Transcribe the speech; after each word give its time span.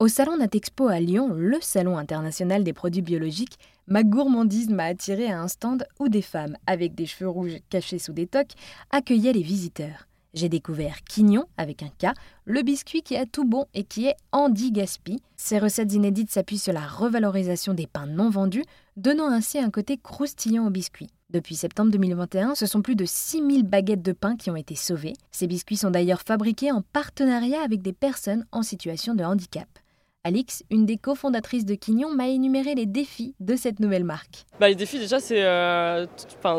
Au 0.00 0.08
salon 0.08 0.38
Natexpo 0.38 0.88
à 0.88 0.98
Lyon, 0.98 1.28
le 1.34 1.58
salon 1.60 1.98
international 1.98 2.64
des 2.64 2.72
produits 2.72 3.02
biologiques, 3.02 3.58
ma 3.86 4.02
gourmandise 4.02 4.70
m'a 4.70 4.84
attiré 4.84 5.30
à 5.30 5.42
un 5.42 5.46
stand 5.46 5.86
où 5.98 6.08
des 6.08 6.22
femmes 6.22 6.56
avec 6.66 6.94
des 6.94 7.04
cheveux 7.04 7.28
rouges 7.28 7.58
cachés 7.68 7.98
sous 7.98 8.14
des 8.14 8.26
toques 8.26 8.54
accueillaient 8.90 9.34
les 9.34 9.42
visiteurs. 9.42 10.08
J'ai 10.32 10.48
découvert 10.48 11.04
Quignon 11.04 11.44
avec 11.58 11.82
un 11.82 11.88
K, 11.88 12.14
le 12.46 12.62
biscuit 12.62 13.02
qui 13.02 13.14
a 13.14 13.26
tout 13.26 13.44
bon 13.44 13.66
et 13.74 13.84
qui 13.84 14.06
est 14.06 14.16
Andy 14.32 14.72
Gaspi. 14.72 15.20
Ces 15.36 15.58
recettes 15.58 15.92
inédites 15.92 16.30
s'appuient 16.30 16.56
sur 16.56 16.72
la 16.72 16.86
revalorisation 16.86 17.74
des 17.74 17.86
pains 17.86 18.06
non 18.06 18.30
vendus, 18.30 18.64
donnant 18.96 19.28
ainsi 19.28 19.58
un 19.58 19.68
côté 19.68 19.98
croustillant 19.98 20.66
au 20.66 20.70
biscuit. 20.70 21.10
Depuis 21.28 21.56
septembre 21.56 21.90
2021, 21.90 22.54
ce 22.54 22.64
sont 22.64 22.80
plus 22.80 22.96
de 22.96 23.04
6000 23.04 23.64
baguettes 23.64 24.00
de 24.00 24.12
pain 24.12 24.38
qui 24.38 24.50
ont 24.50 24.56
été 24.56 24.76
sauvées. 24.76 25.12
Ces 25.30 25.46
biscuits 25.46 25.76
sont 25.76 25.90
d'ailleurs 25.90 26.22
fabriqués 26.22 26.72
en 26.72 26.80
partenariat 26.80 27.60
avec 27.62 27.82
des 27.82 27.92
personnes 27.92 28.46
en 28.50 28.62
situation 28.62 29.14
de 29.14 29.24
handicap. 29.24 29.68
Alix, 30.22 30.62
une 30.70 30.84
des 30.84 30.98
cofondatrices 30.98 31.64
de 31.64 31.74
Quignon, 31.74 32.10
m'a 32.14 32.28
énuméré 32.28 32.74
les 32.74 32.84
défis 32.84 33.34
de 33.40 33.56
cette 33.56 33.80
nouvelle 33.80 34.04
marque. 34.04 34.44
Bah, 34.60 34.68
les 34.68 34.74
défis 34.74 34.98
déjà 34.98 35.18
c'est 35.18 35.42
euh, 35.42 36.04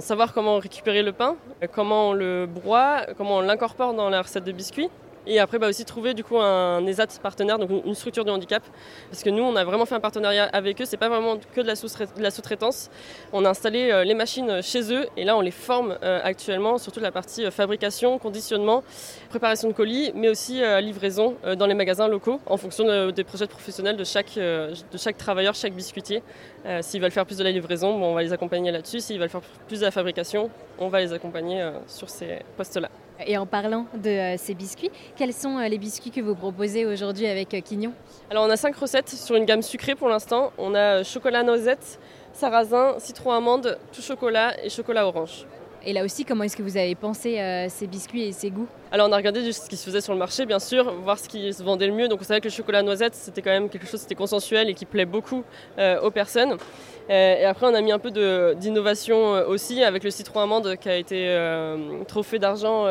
savoir 0.00 0.32
comment 0.32 0.58
récupérer 0.58 1.02
le 1.02 1.12
pain, 1.12 1.36
comment 1.74 2.10
on 2.10 2.12
le 2.14 2.46
broie, 2.46 3.04
comment 3.18 3.36
on 3.36 3.40
l'incorpore 3.42 3.92
dans 3.92 4.08
la 4.08 4.22
recette 4.22 4.44
de 4.44 4.52
biscuits. 4.52 4.88
Et 5.26 5.38
après, 5.38 5.58
bah, 5.58 5.68
aussi 5.68 5.84
trouver 5.84 6.14
du 6.14 6.24
coup 6.24 6.38
un 6.38 6.84
ESAT 6.86 7.20
partenaire, 7.22 7.58
donc 7.58 7.70
une 7.84 7.94
structure 7.94 8.24
de 8.24 8.30
handicap. 8.30 8.62
Parce 9.10 9.22
que 9.22 9.30
nous, 9.30 9.42
on 9.42 9.54
a 9.56 9.64
vraiment 9.64 9.86
fait 9.86 9.94
un 9.94 10.00
partenariat 10.00 10.44
avec 10.44 10.80
eux. 10.80 10.84
C'est 10.84 10.96
pas 10.96 11.08
vraiment 11.08 11.36
que 11.54 11.60
de 11.60 11.66
la 11.66 12.30
sous-traitance. 12.30 12.90
On 13.32 13.44
a 13.44 13.50
installé 13.50 13.90
euh, 13.90 14.04
les 14.04 14.14
machines 14.14 14.62
chez 14.62 14.92
eux 14.92 15.06
et 15.16 15.24
là, 15.24 15.36
on 15.36 15.40
les 15.40 15.50
forme 15.50 15.96
euh, 16.02 16.20
actuellement 16.22 16.78
sur 16.78 16.92
toute 16.92 17.02
la 17.02 17.12
partie 17.12 17.44
euh, 17.44 17.50
fabrication, 17.50 18.18
conditionnement, 18.18 18.82
préparation 19.28 19.68
de 19.68 19.74
colis, 19.74 20.12
mais 20.14 20.28
aussi 20.28 20.62
livraison 20.80 21.36
dans 21.56 21.66
les 21.66 21.74
magasins 21.74 22.08
locaux 22.08 22.40
en 22.46 22.56
fonction 22.56 23.10
des 23.10 23.24
projets 23.24 23.46
professionnels 23.46 23.96
de 23.96 24.04
chaque, 24.04 24.34
de 24.36 24.98
chaque 24.98 25.16
travailleur, 25.16 25.54
chaque 25.54 25.72
biscuitier. 25.72 26.22
S'ils 26.80 27.00
veulent 27.00 27.10
faire 27.10 27.26
plus 27.26 27.38
de 27.38 27.44
la 27.44 27.50
livraison, 27.50 27.98
bon, 27.98 28.06
on 28.06 28.14
va 28.14 28.22
les 28.22 28.32
accompagner 28.32 28.70
là-dessus. 28.70 29.00
S'ils 29.00 29.18
veulent 29.18 29.28
faire 29.28 29.42
plus 29.68 29.80
de 29.80 29.84
la 29.84 29.90
fabrication, 29.90 30.50
on 30.78 30.88
va 30.88 31.00
les 31.00 31.12
accompagner 31.12 31.68
sur 31.86 32.08
ces 32.08 32.38
postes-là. 32.56 32.90
Et 33.26 33.36
en 33.36 33.46
parlant 33.46 33.86
de 33.94 34.10
euh, 34.10 34.36
ces 34.38 34.54
biscuits, 34.54 34.90
quels 35.16 35.32
sont 35.32 35.58
euh, 35.58 35.68
les 35.68 35.78
biscuits 35.78 36.10
que 36.10 36.20
vous 36.20 36.34
proposez 36.34 36.86
aujourd'hui 36.86 37.26
avec 37.26 37.52
euh, 37.52 37.60
Quignon? 37.60 37.92
Alors 38.30 38.44
on 38.46 38.50
a 38.50 38.56
cinq 38.56 38.76
recettes 38.76 39.10
sur 39.10 39.36
une 39.36 39.44
gamme 39.44 39.62
sucrée 39.62 39.94
pour 39.94 40.08
l'instant. 40.08 40.52
On 40.56 40.74
a 40.74 41.02
chocolat 41.02 41.42
noisette, 41.42 41.98
sarrasin, 42.32 42.94
citron 42.98 43.32
amande, 43.32 43.78
tout 43.92 44.00
chocolat 44.00 44.54
et 44.64 44.70
chocolat 44.70 45.06
orange. 45.06 45.46
Et 45.84 45.92
là 45.92 46.04
aussi, 46.04 46.24
comment 46.24 46.44
est-ce 46.44 46.56
que 46.56 46.62
vous 46.62 46.76
avez 46.76 46.94
pensé 46.94 47.38
ces 47.68 47.86
biscuits 47.86 48.24
et 48.24 48.32
ces 48.32 48.50
goûts 48.50 48.68
Alors 48.92 49.08
on 49.08 49.12
a 49.12 49.16
regardé 49.16 49.52
ce 49.52 49.68
qui 49.68 49.76
se 49.76 49.84
faisait 49.84 50.00
sur 50.00 50.12
le 50.12 50.18
marché, 50.18 50.46
bien 50.46 50.58
sûr, 50.58 50.92
voir 51.02 51.18
ce 51.18 51.28
qui 51.28 51.52
se 51.52 51.62
vendait 51.62 51.86
le 51.86 51.94
mieux. 51.94 52.08
Donc 52.08 52.20
on 52.20 52.24
savait 52.24 52.40
que 52.40 52.48
le 52.48 52.52
chocolat 52.52 52.82
noisette, 52.82 53.14
c'était 53.14 53.42
quand 53.42 53.50
même 53.50 53.68
quelque 53.68 53.86
chose 53.86 54.00
qui 54.00 54.06
était 54.06 54.14
consensuel 54.14 54.68
et 54.68 54.74
qui 54.74 54.84
plaît 54.84 55.06
beaucoup 55.06 55.42
aux 55.78 56.10
personnes. 56.10 56.56
Euh, 57.10 57.40
et 57.40 57.44
après, 57.44 57.66
on 57.66 57.74
a 57.74 57.80
mis 57.80 57.90
un 57.90 57.98
peu 57.98 58.10
d'innovation 58.54 59.34
euh, 59.34 59.46
aussi 59.46 59.82
avec 59.82 60.04
le 60.04 60.10
citron 60.10 60.40
amande 60.40 60.76
qui 60.76 60.88
a 60.88 60.96
été 60.96 61.26
euh, 61.28 62.04
trophée 62.06 62.38
d'argent 62.38 62.84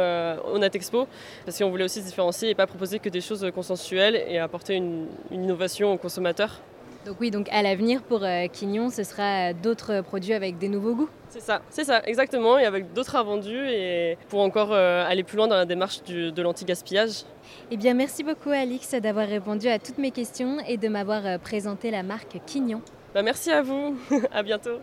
au 0.53 0.57
Natexpo, 0.57 1.07
parce 1.45 1.57
qu'on 1.57 1.69
voulait 1.69 1.85
aussi 1.85 2.01
se 2.01 2.05
différencier 2.05 2.49
et 2.49 2.55
pas 2.55 2.67
proposer 2.67 2.99
que 2.99 3.09
des 3.09 3.21
choses 3.21 3.49
consensuelles 3.53 4.21
et 4.27 4.39
apporter 4.39 4.75
une, 4.75 5.07
innovation 5.31 5.93
aux 5.93 5.97
consommateurs. 5.97 6.61
Donc 7.05 7.17
oui, 7.19 7.31
donc 7.31 7.47
à 7.51 7.61
l'avenir 7.61 8.01
pour 8.03 8.25
Quignon, 8.51 8.89
ce 8.89 9.03
sera 9.03 9.53
d'autres 9.53 10.01
produits 10.01 10.33
avec 10.33 10.57
des 10.57 10.67
nouveaux 10.67 10.95
goûts. 10.95 11.09
C'est 11.29 11.39
ça, 11.39 11.61
c'est 11.69 11.83
ça, 11.83 12.01
exactement, 12.05 12.57
et 12.57 12.65
avec 12.65 12.93
d'autres 12.93 13.15
invendus 13.15 13.67
et 13.69 14.17
pour 14.27 14.41
encore 14.41 14.73
aller 14.73 15.23
plus 15.23 15.37
loin 15.37 15.47
dans 15.47 15.55
la 15.55 15.65
démarche 15.65 16.03
de 16.03 16.41
l'anti-gaspillage. 16.41 17.23
Eh 17.71 17.77
bien, 17.77 17.93
merci 17.93 18.23
beaucoup 18.23 18.49
Alix 18.49 18.93
d'avoir 18.95 19.27
répondu 19.27 19.67
à 19.69 19.79
toutes 19.79 19.97
mes 19.97 20.11
questions 20.11 20.57
et 20.67 20.77
de 20.77 20.87
m'avoir 20.87 21.39
présenté 21.39 21.89
la 21.89 22.03
marque 22.03 22.39
Quignon. 22.45 22.81
Bah, 23.13 23.23
merci 23.23 23.51
à 23.51 23.61
vous, 23.61 23.97
à 24.31 24.43
bientôt. 24.43 24.79